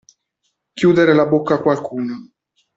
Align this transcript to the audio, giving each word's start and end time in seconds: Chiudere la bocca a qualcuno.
Chiudere 0.73 1.13
la 1.13 1.27
bocca 1.27 1.53
a 1.53 1.59
qualcuno. 1.61 2.31